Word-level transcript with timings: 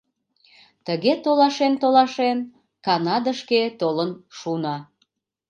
Тыге, 0.85 1.13
толашен-толашен, 1.23 2.37
Канадышке 2.85 3.61
толын 3.79 4.11
шуна. 4.37 4.77